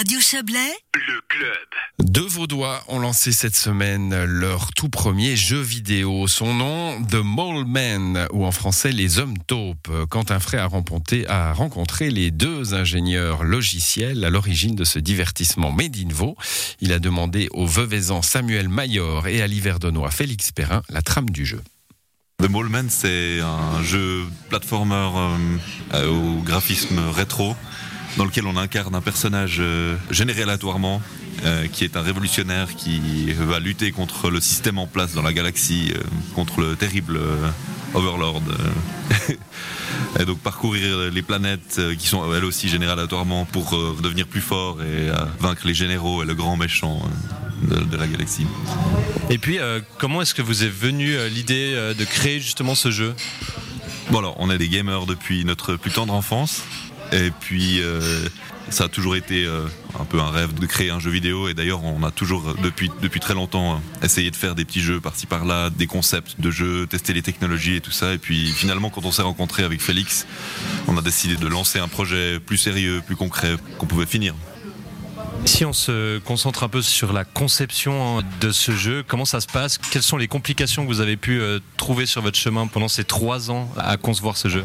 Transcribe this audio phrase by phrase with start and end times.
[0.00, 1.68] Radio Chablais, le club.
[1.98, 6.26] Deux Vaudois ont lancé cette semaine leur tout premier jeu vidéo.
[6.26, 9.90] Son nom, The Mole Men, ou en français Les Hommes Taupes.
[10.08, 14.98] Quand un frère a rencontré, a rencontré les deux ingénieurs logiciels à l'origine de ce
[14.98, 16.34] divertissement Made in Vaud,
[16.80, 21.44] il a demandé au veuvaisant Samuel Mayor et à l'Hiverdonois Félix Perrin la trame du
[21.44, 21.60] jeu.
[22.42, 25.10] The Mole Men, c'est un jeu platformer
[25.92, 27.54] euh, au graphisme rétro
[28.16, 31.00] dans lequel on incarne un personnage euh, généré aléatoirement,
[31.44, 35.32] euh, qui est un révolutionnaire qui va lutter contre le système en place dans la
[35.32, 36.02] galaxie, euh,
[36.34, 37.20] contre le terrible
[37.94, 38.42] Overlord.
[40.20, 43.70] et donc parcourir les planètes qui sont elles aussi générées aléatoirement pour
[44.00, 47.00] devenir plus fort et vaincre les généraux et le grand méchant
[47.62, 48.46] de, la galaxie.
[49.28, 49.58] Et puis,
[49.98, 53.14] comment est-ce que vous est venue l'idée de créer justement ce jeu?
[54.10, 56.62] Bon alors, on est des gamers depuis notre plus tendre enfance.
[57.12, 58.28] Et puis, euh,
[58.68, 59.66] ça a toujours été euh,
[59.98, 61.48] un peu un rêve de créer un jeu vidéo.
[61.48, 64.80] Et d'ailleurs, on a toujours, depuis, depuis très longtemps, euh, essayé de faire des petits
[64.80, 68.12] jeux par-ci par-là, des concepts de jeux, tester les technologies et tout ça.
[68.12, 70.26] Et puis, finalement, quand on s'est rencontré avec Félix,
[70.86, 74.34] on a décidé de lancer un projet plus sérieux, plus concret, qu'on pouvait finir.
[75.46, 79.46] Si on se concentre un peu sur la conception de ce jeu, comment ça se
[79.46, 79.78] passe?
[79.78, 81.40] Quelles sont les complications que vous avez pu
[81.78, 84.64] trouver sur votre chemin pendant ces trois ans à concevoir ce jeu?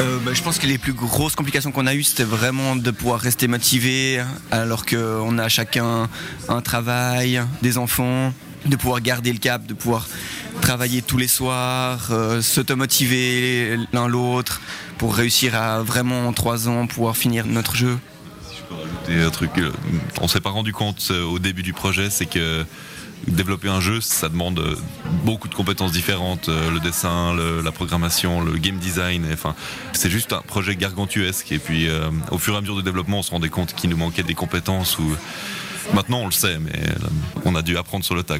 [0.00, 2.90] Euh, bah, je pense que les plus grosses complications qu'on a eues, c'était vraiment de
[2.90, 6.08] pouvoir rester motivé alors qu'on a chacun
[6.48, 8.32] un travail, des enfants,
[8.64, 10.08] de pouvoir garder le cap, de pouvoir
[10.62, 14.60] travailler tous les soirs, euh, s'automotiver l'un l'autre
[14.96, 17.98] pour réussir à vraiment en trois ans pouvoir finir notre jeu.
[18.60, 19.72] Je peux rajouter un truc, euh,
[20.20, 22.64] on s'est pas rendu compte au début du projet, c'est que
[23.26, 24.76] développer un jeu, ça demande euh,
[25.24, 29.26] beaucoup de compétences différentes, euh, le dessin, la programmation, le game design.
[29.92, 31.52] C'est juste un projet gargantuesque.
[31.52, 33.90] Et puis, euh, au fur et à mesure du développement, on se rendait compte qu'il
[33.90, 34.96] nous manquait des compétences.
[35.94, 36.72] Maintenant, on le sait, mais
[37.44, 38.36] on a dû apprendre sur le tas.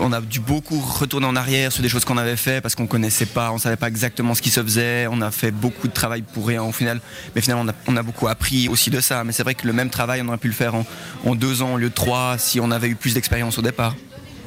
[0.00, 2.86] On a dû beaucoup retourner en arrière sur des choses qu'on avait fait parce qu'on
[2.86, 5.06] connaissait pas, on savait pas exactement ce qui se faisait.
[5.10, 7.00] On a fait beaucoup de travail pour rien au final,
[7.34, 9.24] mais finalement, on a, beaucoup appris aussi de ça.
[9.24, 10.86] Mais c'est vrai que le même travail, on aurait pu le faire en,
[11.24, 13.94] en deux ans au lieu de trois si on avait eu plus d'expérience au départ.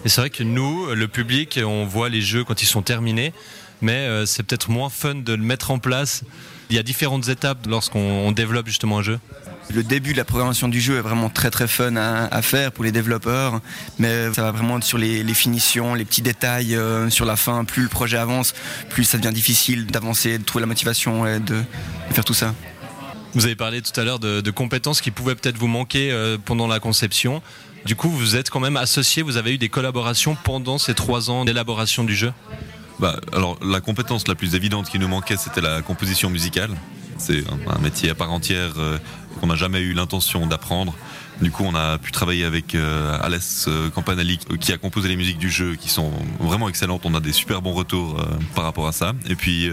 [0.05, 3.33] Et c'est vrai que nous, le public, on voit les jeux quand ils sont terminés,
[3.81, 6.23] mais euh, c'est peut-être moins fun de le mettre en place.
[6.69, 9.19] Il y a différentes étapes lorsqu'on développe justement un jeu.
[9.69, 12.85] Le début de la programmation du jeu est vraiment très très fun à, faire pour
[12.85, 13.59] les développeurs,
[13.99, 17.65] mais ça va vraiment sur les, finitions, les petits détails euh, sur la fin.
[17.65, 18.53] Plus le projet avance,
[18.89, 21.61] plus ça devient difficile d'avancer, de trouver la motivation et de,
[22.11, 22.55] faire tout ça.
[23.33, 26.67] Vous avez parlé tout à l'heure de, compétences qui pouvaient peut-être vous manquer euh, pendant
[26.67, 27.41] la conception.
[27.85, 31.29] Du coup, vous êtes quand même associé, vous avez eu des collaborations pendant ces trois
[31.29, 32.31] ans d'élaboration du jeu?
[32.99, 36.71] Bah, alors, la compétence la plus évidente qui nous manquait, c'était la composition musicale.
[37.17, 38.97] C'est un, métier à part entière euh,
[39.39, 40.93] qu'on n'a jamais eu l'intention d'apprendre.
[41.41, 45.15] Du coup, on a pu travailler avec euh, Alès euh, Campanelli qui a composé les
[45.15, 47.01] musiques du jeu qui sont vraiment excellentes.
[47.05, 48.23] On a des super bons retours
[48.55, 49.13] par rapport à ça.
[49.29, 49.69] Et puis,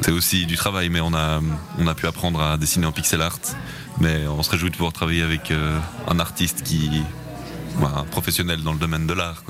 [0.00, 1.40] c'est aussi du travail, mais on a,
[1.78, 3.38] on a pu apprendre à dessiner en pixel art.
[4.00, 5.52] Mais on se réjouit de pouvoir travailler avec
[6.08, 6.90] un artiste qui,
[7.82, 9.42] un professionnel dans le domaine de l'art.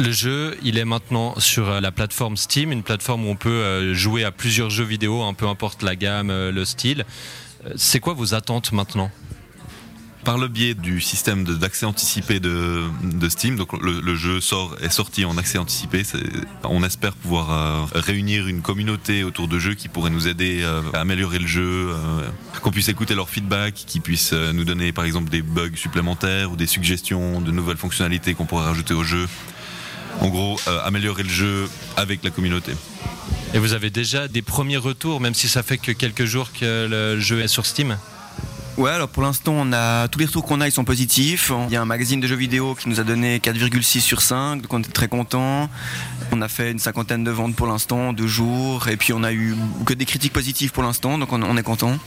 [0.00, 3.50] Le jeu, il est maintenant sur euh, la plateforme Steam, une plateforme où on peut
[3.50, 7.04] euh, jouer à plusieurs jeux vidéo, un peu importe la gamme, le style.
[7.76, 9.10] C'est quoi vos attentes maintenant?
[10.24, 12.90] Par le biais du système d'accès anticipé de,
[13.30, 13.56] Steam.
[13.56, 16.02] Donc le, jeu sort est sorti en accès anticipé.
[16.62, 20.82] On espère pouvoir euh, réunir une communauté autour de jeux qui pourrait nous aider euh,
[20.92, 22.28] à améliorer le jeu, euh,
[22.60, 26.56] qu'on puisse écouter leur feedback, qui puissent nous donner par exemple des bugs supplémentaires ou
[26.56, 29.26] des suggestions de nouvelles fonctionnalités qu'on pourrait rajouter au jeu.
[30.20, 32.72] En gros, améliorer le jeu avec la communauté.
[33.54, 36.86] Et vous avez déjà des premiers retours, même si ça fait que quelques jours que
[36.88, 37.96] le jeu est sur Steam
[38.76, 41.52] Ouais, alors pour l'instant, on a tous les retours qu'on a, ils sont positifs.
[41.66, 44.62] Il y a un magazine de jeux vidéo qui nous a donné 4,6 sur 5,
[44.62, 45.68] donc on est très content.
[46.32, 49.32] On a fait une cinquantaine de ventes pour l'instant, deux jours, et puis on a
[49.32, 49.54] eu
[49.84, 51.98] que des critiques positives pour l'instant, donc on, est content.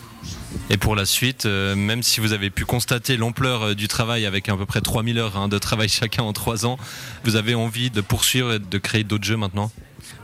[0.69, 4.25] Et pour la suite, euh, même si vous avez pu constater l'ampleur euh, du travail
[4.25, 6.77] avec à peu près 3000 heures hein, de travail chacun en 3 ans,
[7.24, 9.71] vous avez envie de poursuivre et de créer d'autres jeux maintenant?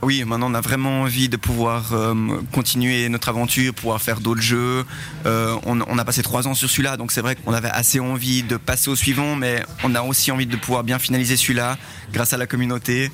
[0.01, 2.13] Oui, maintenant on a vraiment envie de pouvoir euh,
[2.53, 4.85] continuer notre aventure, pouvoir faire d'autres jeux.
[5.25, 8.43] Euh, on, a passé trois ans sur celui-là, donc c'est vrai qu'on avait assez envie
[8.43, 11.77] de passer au suivant, mais on a aussi envie de pouvoir bien finaliser celui-là
[12.13, 13.11] grâce à la communauté.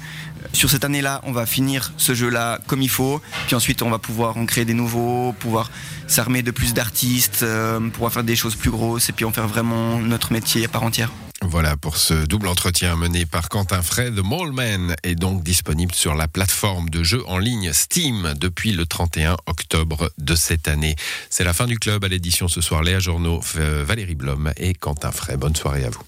[0.54, 3.98] Sur cette année-là, on va finir ce jeu-là comme il faut, puis ensuite on va
[3.98, 5.72] pouvoir en créer des nouveaux, pouvoir
[6.06, 9.48] s'armer de plus d'artistes, euh, pouvoir faire des choses plus grosses et puis en faire
[9.48, 11.10] vraiment notre métier à part entière.
[11.42, 13.82] Voilà pour ce double entretien mené par Quentin.
[13.82, 18.86] The Mallman est donc disponible sur la plateforme de jeux en ligne Steam depuis le
[18.86, 20.96] 31 octobre de cette année.
[21.30, 22.84] C'est la fin du club à l'édition ce soir.
[22.84, 25.38] Léa Journaux, Valérie Blom et Quentin Frey.
[25.38, 26.06] Bonne soirée à vous.